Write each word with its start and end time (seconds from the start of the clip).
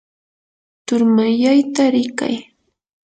turmanyayta 0.85 1.83
rikay. 1.93 2.35